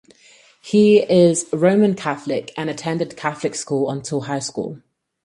[0.59, 4.81] He is Roman Catholic and attended Catholic schools until high school.